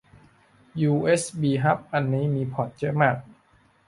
[0.81, 3.17] ยูเอสบีฮับอันนี้มีพอร์ตเยอะมาก